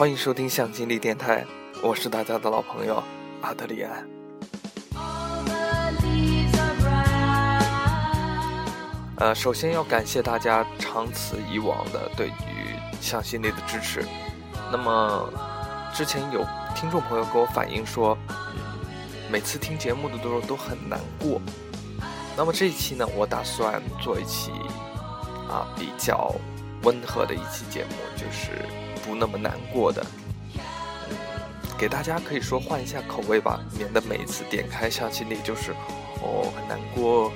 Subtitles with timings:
[0.00, 1.44] 欢迎收听向心力电台，
[1.82, 3.02] 我是大家的老朋友
[3.42, 4.08] 阿德里安。
[9.16, 12.32] 呃，首先要感谢大家长此以往的对于
[12.98, 14.02] 向心力的支持。
[14.72, 15.30] 那么，
[15.92, 18.16] 之前有听众朋友给我反映说，
[19.30, 21.38] 每次听节目的时候都很难过。
[22.38, 24.50] 那么这一期呢，我打算做一期
[25.46, 26.34] 啊比较
[26.84, 28.64] 温和的一期节目，就是
[29.10, 30.06] 不那么难过的，
[30.54, 30.60] 嗯，
[31.76, 35.72] 给大家可以说换一下口味吧，免得每一次点开向心里就是
[36.22, 37.32] 哦很难过。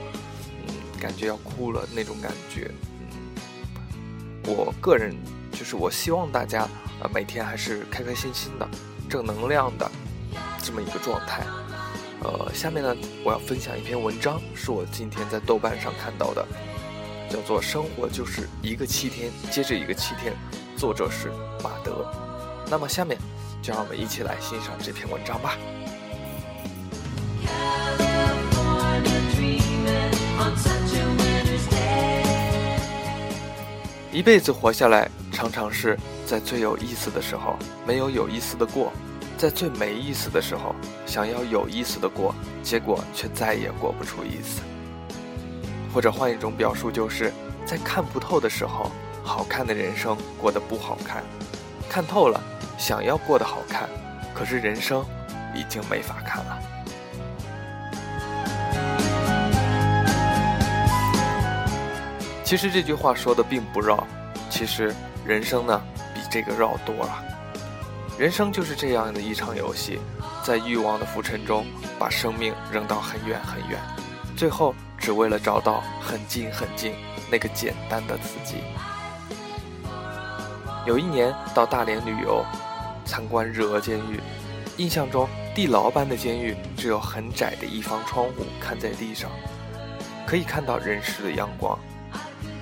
[0.69, 5.15] 嗯感觉要哭了那种感觉，嗯，我个人
[5.53, 8.67] 就是我希望大家啊每天还是开开心心的、
[9.11, 9.91] 正能量的
[10.63, 11.43] 这么一个状态。
[12.21, 16.47] 呃，下面呢我要分享一篇文章，是我今天在豆瓣上看到的，
[17.29, 20.33] 叫做《生活就是一个七天接着一个七天》，
[20.77, 21.31] 作者是
[21.63, 22.07] 马德。
[22.71, 23.19] 那么下面
[23.63, 25.57] 就让我们一起来欣赏这篇文章吧。
[34.13, 38.93] 一辈子活下来，常常是在最有意思的时候没有有意思的过，
[39.37, 40.73] 在最没意思的时候
[41.05, 44.63] 想要有意思的过，结果却再也过不出意思。
[45.93, 47.33] 或者换一种表述，就是
[47.67, 48.91] 在看不透的时候，
[49.25, 51.23] 好看的人生过得不好看；
[51.89, 52.41] 看透了，
[52.79, 53.89] 想要过得好看，
[54.35, 55.05] 可是人生
[55.55, 56.59] 已经没法看了。
[62.45, 64.07] 其实这句话说的并不绕，
[64.51, 64.95] 其实
[65.25, 65.81] 人生呢
[66.15, 67.25] 比这个绕多了。
[68.19, 69.99] 人生就是这样的一场游戏，
[70.45, 71.67] 在欲望的浮沉中，
[71.99, 73.81] 把生命扔到很远很远，
[74.37, 76.95] 最后只为了找到很近很近
[77.31, 78.59] 那个简单的自己。
[80.87, 82.45] 有一年到大连旅游，
[83.07, 84.21] 参观日俄监狱，
[84.77, 89.31] 印象中地牢般的监狱只有很窄的一方窗户看在地上，
[90.27, 91.79] 可以看到人世的阳光。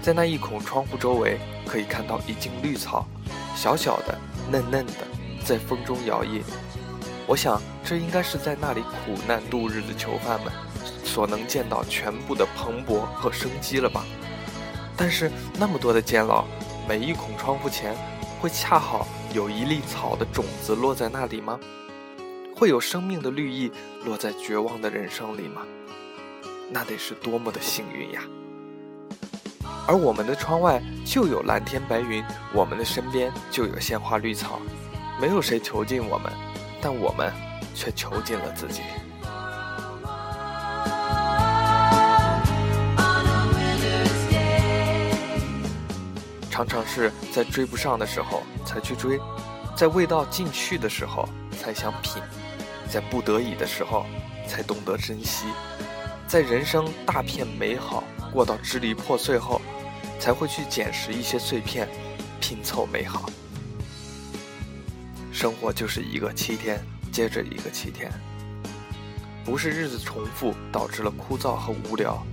[0.00, 3.05] 在那一孔窗户周围，可以看到一茎绿草，
[3.56, 4.16] 小小的、
[4.49, 4.94] 嫩嫩的，
[5.44, 6.43] 在风中摇曳。
[7.27, 10.53] 我想，这应该是在那里苦难度日的囚犯们
[11.05, 14.05] 所能见到全部的蓬勃和生机了吧？
[14.97, 15.28] 但是，
[15.59, 16.44] 那么多的监牢，
[16.88, 17.94] 每一孔窗户前，
[18.41, 21.59] 会恰好有一粒草的种子落在那里吗？
[22.56, 23.70] 会有生命的绿意
[24.04, 25.62] 落在绝望的人生里吗？
[26.70, 28.22] 那得是多么的幸运呀！
[29.87, 32.22] 而我们的窗外就有蓝天白云，
[32.53, 34.60] 我们的身边就有鲜花绿草，
[35.20, 36.32] 没有谁囚禁我们，
[36.81, 37.32] 但我们
[37.75, 38.82] 却囚禁了自己。
[46.53, 49.19] 常常是在追不上的时候才去追，
[49.75, 52.23] 在味道进去的时候才想品，
[52.89, 54.07] 在不得已的时候
[54.47, 55.47] 才懂得珍惜，
[56.29, 59.61] 在人生大片美好过到支离破碎后。
[60.21, 61.89] 才会去捡拾一些碎片，
[62.41, 63.29] 拼凑美好。
[65.33, 66.81] 生活就是一个七天
[67.11, 68.09] 接着一个七天，
[69.45, 72.25] 不是日子重复导致了枯燥和无聊，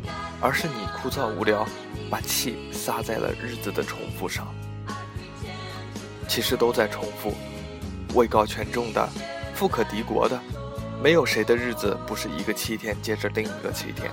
[0.42, 1.66] 而是你枯燥无聊，
[2.10, 4.48] 把气撒在了日子的重复上。
[6.28, 7.34] 其实都在重复，
[8.14, 9.10] 位高权重的，
[9.54, 10.40] 富可敌国的，
[11.02, 14.12] 没有谁的日子不是一个七天接着另一个七天。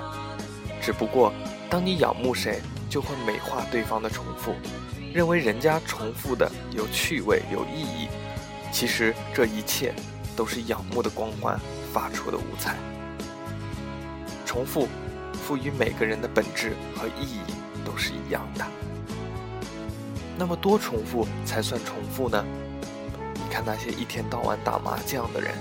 [0.80, 1.32] 只不过，
[1.70, 2.60] 当你仰慕谁。
[2.88, 4.54] 就会美化对方的重复，
[5.12, 8.06] 认为人家重复的有趣味、有意义。
[8.72, 9.92] 其实这一切
[10.36, 11.60] 都是仰慕的光环
[11.92, 12.76] 发出的五彩。
[14.46, 14.86] 重复
[15.46, 17.40] 赋予每个人的本质和意义
[17.84, 18.66] 都是一样的。
[20.36, 22.44] 那么多重复才算重复呢？
[23.34, 25.54] 你看那些一天到晚打麻将的人，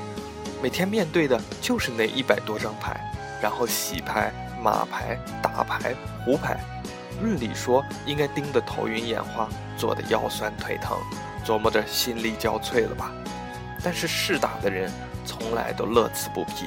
[0.60, 3.00] 每天面对的就是那一百多张牌，
[3.40, 5.94] 然后洗牌、码牌、打牌、
[6.26, 6.58] 胡牌。
[7.22, 9.48] 论理说应该盯得头晕眼花，
[9.78, 10.98] 坐得腰酸腿疼，
[11.46, 13.12] 琢磨着心力交瘁了吧？
[13.84, 14.92] 但是试打的人
[15.28, 16.66] 从来都乐此不疲，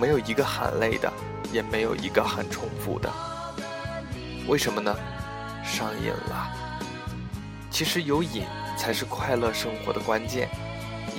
[0.00, 1.12] 没有一个喊累的，
[1.52, 3.10] 也没有一个很重复的。
[4.46, 4.94] 为什么呢？
[5.64, 6.50] 上瘾了。
[7.70, 8.44] 其实有瘾
[8.76, 10.48] 才是快乐生活的关键，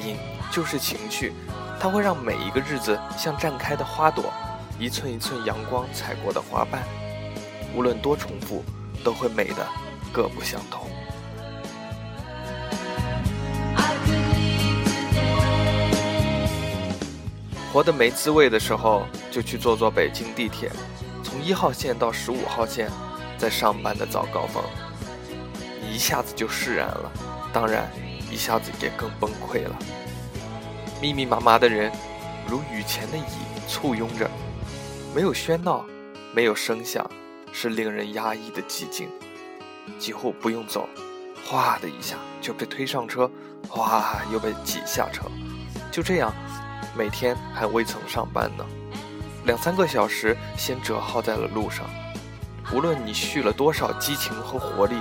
[0.05, 0.17] 瘾
[0.51, 1.31] 就是情绪，
[1.79, 4.31] 它会让每一个日子像绽开的花朵，
[4.77, 6.83] 一寸一寸阳光踩过的花瓣。
[7.73, 8.65] 无论多重复，
[9.01, 9.65] 都会美的
[10.11, 10.90] 各不相同。
[17.71, 20.69] 活得没滋味的时候，就去坐坐北京地铁，
[21.23, 22.89] 从一号线到十五号线，
[23.37, 24.61] 在上班的早高峰，
[25.81, 27.11] 你一下子就释然了。
[27.53, 27.89] 当然，
[28.29, 29.75] 一下子也更崩溃了。
[31.01, 31.89] 密密麻麻的人，
[32.45, 33.23] 如雨前的蚁，
[33.69, 34.29] 簇拥着，
[35.15, 35.85] 没有喧闹，
[36.33, 37.09] 没有声响，
[37.53, 39.07] 是令人压抑的寂静。
[39.97, 40.89] 几乎不用走，
[41.45, 43.31] 哗的一下就被推上车，
[43.69, 45.23] 哗又被挤下车。
[45.89, 46.33] 就这样，
[46.95, 48.65] 每天还未曾上班呢，
[49.45, 51.85] 两三个小时先折耗在了路上。
[52.73, 54.95] 无论你蓄了多少激情和活力，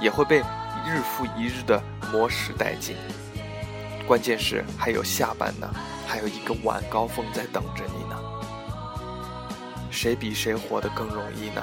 [0.00, 0.38] 也会被
[0.86, 1.80] 日复一日的
[2.10, 2.96] 磨蚀殆尽。
[4.06, 5.68] 关键是还有下班呢，
[6.06, 8.18] 还有一个晚高峰在等着你呢。
[9.90, 11.62] 谁比谁活得更容易呢？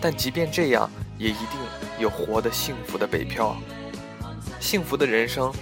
[0.00, 1.58] 但即便这样，也一定
[1.98, 3.56] 有活得幸福的北漂。
[4.58, 5.52] 幸福的人生，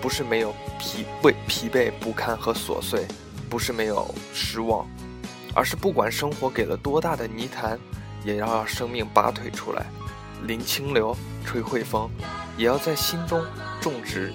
[0.00, 3.06] 不是没有疲惫、疲惫不堪和琐碎，
[3.48, 4.86] 不是没有失望，
[5.54, 7.78] 而是不管生活给了多大的泥潭。
[8.22, 9.86] 也要让生命拔腿出来，
[10.42, 12.06] 临清流，吹汇风，
[12.54, 13.42] 也要在心中
[13.80, 14.30] 种植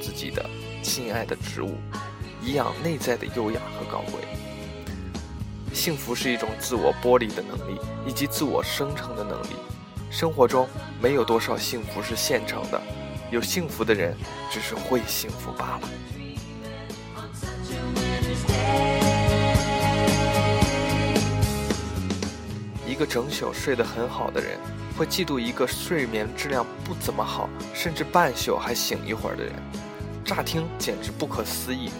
[0.00, 0.48] 自己的
[0.80, 1.74] 心爱的植物，
[2.40, 4.20] 以养内在的优雅和高贵。
[5.74, 9.56] 幸福是一种自我剥离的能力，以及自我生成的能力。
[10.08, 10.68] 生活中
[11.02, 12.80] 没有多少幸福是现成的，
[13.30, 14.16] 有幸福的人
[14.50, 15.88] 只是会幸福罢了。
[22.86, 24.58] 一个整宿睡得很好的人，
[24.98, 29.54] 会嫉妒一个睡眠质量不怎么好，甚至半宿还醒一会儿的人。
[30.24, 31.90] 乍听简直不可思议，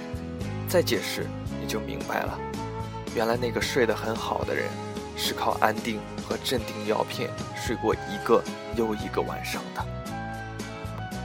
[0.69, 1.27] 再解释
[1.61, 2.39] 你就明白了。
[3.15, 4.69] 原来那个睡得很好的人，
[5.17, 8.43] 是靠安定和镇定药片睡过一个
[8.77, 10.00] 又一个晚上的。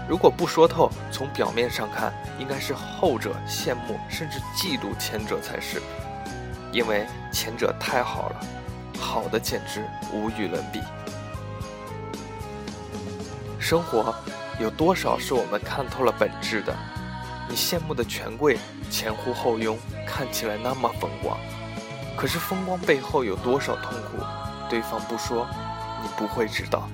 [0.07, 5.81] 如果不说透，从表面上看，应该是后者羡慕甚至嫉妒前者才是，
[6.71, 8.35] 因为前者太好了。
[8.99, 10.81] 好的简直无与伦比。
[13.59, 14.13] 生活
[14.59, 16.75] 有多少是我们看透了本质的？
[17.49, 18.57] 你羡慕的权贵
[18.89, 21.37] 前呼后拥，看起来那么风光，
[22.15, 24.23] 可是风光背后有多少痛苦？
[24.69, 25.47] 对方不说，
[26.01, 26.87] 你不会知道。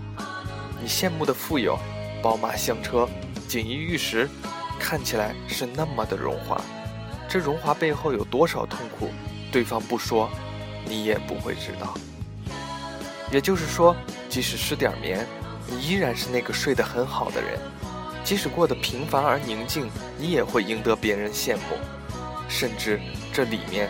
[0.81, 1.77] 你羡慕的富有，
[2.21, 3.07] 宝马香车，
[3.47, 4.29] 锦衣玉食，
[4.79, 6.61] 看起来是那么的荣华，
[7.27, 9.09] 这荣华背后有多少痛苦？
[9.51, 10.29] 对方不说。
[10.83, 11.93] 你也不会知道。
[13.31, 13.95] 也就是说，
[14.27, 15.25] 即使失点眠，
[15.67, 17.59] 你依然是那个睡得很好的人；
[18.23, 21.61] 即使过得平凡而宁静，你也会赢得别人羡慕。
[22.49, 22.99] 甚至
[23.31, 23.89] 这里面，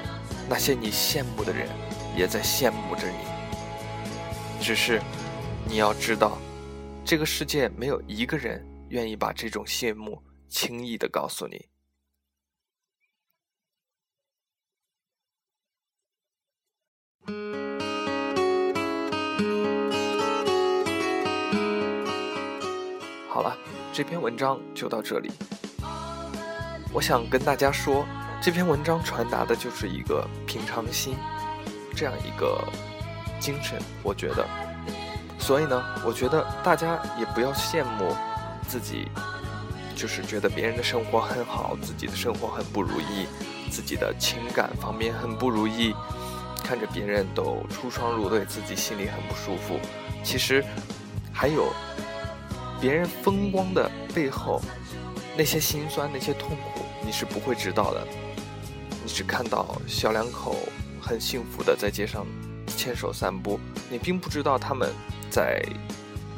[0.50, 1.70] 那些你羡慕的人，
[2.16, 4.62] 也在羡慕着你。
[4.62, 5.02] 只是，
[5.66, 6.38] 你要知道，
[7.04, 11.66] 这个世界没有一个人愿意把这种羡慕轻易的告诉你。
[23.28, 23.58] 好了，
[23.92, 25.30] 这篇文章就到这里。
[26.94, 28.06] 我想跟大家说，
[28.42, 31.16] 这篇文章传达的就是一个平常心
[31.96, 32.66] 这样一个
[33.40, 33.82] 精神。
[34.04, 34.48] 我觉得，
[35.52, 38.16] 所以呢，我觉得大家也不要羡慕
[38.70, 39.10] 自己，
[39.98, 43.28] 就是觉得别人的生活很好，自己的生活很不如意，
[43.70, 45.94] 自己的情感方面很不如意。
[46.64, 49.78] 看着别人都出双入对，自己心里很不舒服。
[50.24, 50.64] 其实，
[51.34, 51.74] 还有
[52.80, 54.62] 别人风光的背后，
[55.36, 58.08] 那些心酸、那些痛苦，你是不会知道的。
[59.04, 60.56] 你只看到小两口
[61.02, 62.26] 很幸福的在街上
[62.82, 63.60] 牵手散步，
[63.92, 64.92] 你并不知道他们
[65.30, 65.62] 在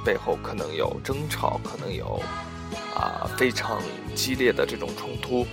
[0.04, 2.22] 背后可能有争吵，可能有
[2.94, 3.82] 啊非常
[4.14, 5.48] 激烈的这种冲突。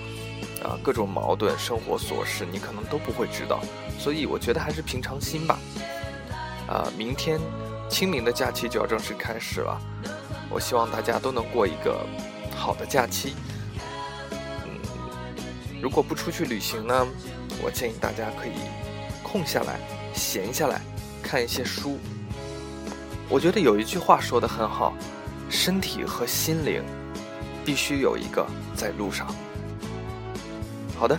[0.64, 3.61] 啊，各种矛盾、生活琐事，你可能都不会知道，
[3.99, 5.59] 所以我觉得还是平常心吧。
[6.66, 7.40] 啊，明天
[7.88, 9.80] 清明的假期就要正式开始了，
[10.50, 12.04] 我希望大家都能过一个
[12.54, 13.35] 好的假期。
[14.66, 14.76] 嗯，
[15.80, 17.06] 如果不出去旅行呢，
[17.62, 18.52] 我建议大家可以
[19.23, 19.80] 空下来、
[20.14, 20.81] 闲下来
[21.23, 21.99] 看一些书。
[23.29, 24.93] 我觉得有一句话说的很好，
[25.49, 26.83] 身体和心灵
[27.64, 29.26] 必须有一个在路上。
[30.99, 31.19] 好的，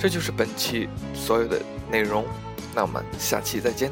[0.00, 1.60] 这就是本期所有的
[1.90, 2.24] 内容，
[2.74, 3.90] 那我们下期再见，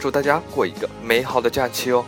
[0.00, 2.04] 祝大家过一个美好的假期哦。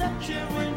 [0.00, 0.69] such a